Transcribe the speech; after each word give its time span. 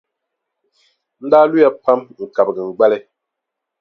N 1.21 1.23
daa 1.31 1.45
luya 1.49 1.69
pam 1.83 1.99
n-kabigi 2.25 2.61
n 2.63 2.69
gbali. 2.75 2.99